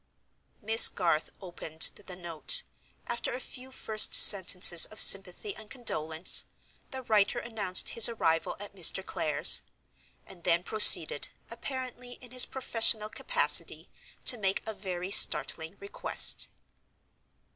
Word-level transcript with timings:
Miss 0.63 0.87
Garth 0.89 1.29
opened 1.41 1.91
the 2.07 2.15
note. 2.15 2.63
After 3.05 3.33
a 3.35 3.39
few 3.39 3.71
first 3.71 4.15
sentences 4.15 4.87
of 4.87 4.99
sympathy 4.99 5.55
and 5.55 5.69
condolence, 5.69 6.45
the 6.89 7.03
writer 7.03 7.37
announced 7.37 7.89
his 7.89 8.09
arrival 8.09 8.57
at 8.59 8.75
Mr. 8.75 9.05
Clare's; 9.05 9.61
and 10.25 10.43
then 10.43 10.63
proceeded, 10.63 11.29
apparently 11.51 12.13
in 12.13 12.31
his 12.31 12.47
professional 12.47 13.09
capacity, 13.09 13.91
to 14.25 14.39
make 14.39 14.63
a 14.65 14.73
very 14.73 15.11
startling 15.11 15.77
request. 15.79 16.47